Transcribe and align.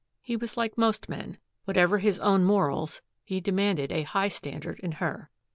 He 0.23 0.35
was 0.35 0.57
like 0.57 0.79
most 0.79 1.09
men. 1.09 1.37
Whatever 1.65 1.99
his 1.99 2.17
own 2.21 2.43
morals, 2.43 3.03
he 3.23 3.39
demanded 3.39 3.91
a 3.91 4.01
high 4.01 4.29
standard 4.29 4.79
in 4.79 4.93
her. 4.93 5.29